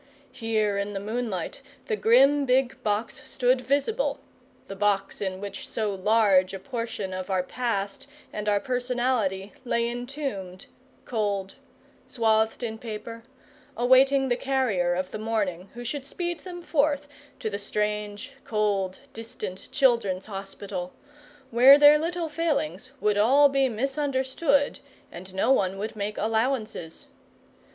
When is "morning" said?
15.19-15.69